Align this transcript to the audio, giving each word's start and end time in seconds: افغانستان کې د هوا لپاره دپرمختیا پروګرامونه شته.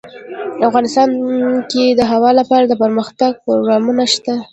افغانستان 0.69 1.09
کې 1.71 1.83
د 1.99 2.01
هوا 2.11 2.31
لپاره 2.39 2.65
دپرمختیا 2.67 3.27
پروګرامونه 3.45 4.03
شته. 4.13 4.35